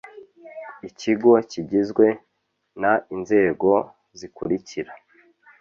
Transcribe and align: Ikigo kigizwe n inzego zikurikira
Ikigo 0.89 1.31
kigizwe 1.49 2.05
n 2.81 2.83
inzego 3.15 3.71
zikurikira 4.17 4.91